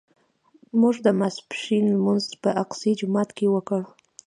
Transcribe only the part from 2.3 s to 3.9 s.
په اقصی جومات کې وکړ.